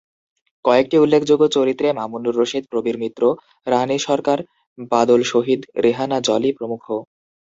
কয়েকটি 0.65 0.95
উল্লেখযোগ্য 0.97 1.43
চরিত্রে 1.47 1.87
মামুনুর 1.93 2.35
রশীদ, 2.37 2.63
প্রবীর 2.67 2.97
মিত্র, 2.97 3.23
রানী 3.67 3.97
সরকার, 3.99 4.37
বাদল 4.91 5.21
শহীদ, 5.23 5.61
রেহানা 5.83 6.17
জলি 6.27 6.49
প্রমুখ। 6.57 6.83